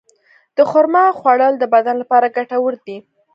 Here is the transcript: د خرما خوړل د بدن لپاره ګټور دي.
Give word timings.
د 0.57 0.59
خرما 0.71 1.05
خوړل 1.19 1.53
د 1.59 1.63
بدن 1.73 1.95
لپاره 2.01 2.33
ګټور 2.37 2.73
دي. 2.85 2.97